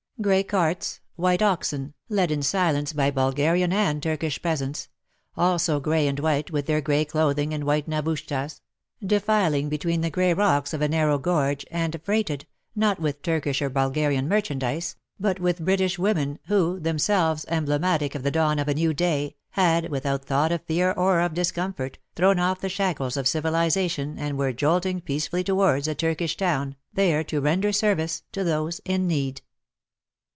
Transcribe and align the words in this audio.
Grey 0.21 0.43
carts, 0.43 0.99
white 1.15 1.41
oxen, 1.41 1.95
led 2.07 2.29
in 2.29 2.43
silence 2.43 2.93
by 2.93 3.09
Bulgarian 3.09 3.73
and 3.73 4.03
Turkish 4.03 4.39
peasants— 4.39 4.87
also 5.35 5.79
grey 5.79 6.07
and 6.07 6.19
white, 6.19 6.51
with 6.51 6.67
their 6.67 6.79
grey 6.79 7.03
clothing 7.03 7.55
and 7.55 7.63
white 7.63 7.89
navushtas— 7.89 8.61
defiling 9.17 9.67
between 9.67 10.01
the 10.01 10.11
grey 10.11 10.31
rocks 10.31 10.75
of 10.75 10.81
a 10.83 10.87
narrow 10.87 11.17
gorge, 11.17 11.65
and 11.71 11.99
freighted, 12.03 12.45
not 12.75 12.99
with 12.99 13.23
Turkish 13.23 13.63
or 13.63 13.69
Bulgarian 13.71 14.27
merchandise, 14.27 14.95
but 15.19 15.39
with 15.39 15.65
British 15.65 15.97
women 15.97 16.37
who, 16.45 16.79
themselves 16.79 17.43
emblematic 17.49 18.13
of 18.13 18.21
the 18.21 18.29
dawn 18.29 18.59
of 18.59 18.67
a 18.67 18.75
new 18.75 18.93
day, 18.93 19.35
had, 19.51 19.89
without 19.89 20.23
thought 20.25 20.51
of 20.51 20.61
fear 20.65 20.91
or 20.91 21.19
of 21.19 21.33
discomfort, 21.33 21.97
thrown 22.15 22.37
off 22.37 22.61
the 22.61 22.69
shackles 22.69 23.17
of 23.17 23.27
civilization 23.27 24.19
and 24.19 24.37
were 24.37 24.53
jolting 24.53 25.01
peacefully 25.01 25.43
towards 25.43 25.87
a 25.87 25.95
Turkish 25.95 26.37
town, 26.37 26.75
there 26.93 27.23
to 27.23 27.41
render 27.41 27.71
service 27.71 28.21
to 28.31 28.43
those 28.43 28.79
in 28.85 29.07
need. 29.07 29.41